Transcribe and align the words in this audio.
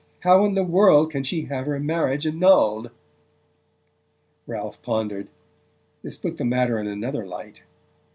How 0.21 0.43
in 0.45 0.55
the 0.55 0.63
world 0.63 1.11
can 1.11 1.21
she 1.21 1.43
have 1.43 1.67
her 1.67 1.79
marriage 1.79 2.25
annulled?" 2.25 2.89
Ralph 4.47 4.81
pondered: 4.81 5.27
this 6.01 6.17
put 6.17 6.39
the 6.39 6.43
matter 6.43 6.79
in 6.79 6.87
another 6.87 7.23
light. 7.27 7.61